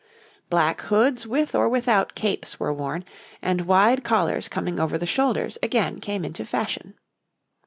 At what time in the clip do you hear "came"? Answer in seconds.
6.01-6.25